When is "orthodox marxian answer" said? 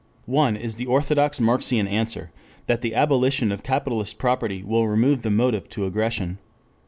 0.87-2.31